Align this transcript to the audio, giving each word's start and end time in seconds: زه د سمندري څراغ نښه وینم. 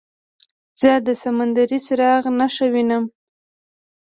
زه 0.79 0.91
د 1.07 1.09
سمندري 1.21 1.79
څراغ 1.85 2.23
نښه 2.39 2.65
وینم. 2.73 3.03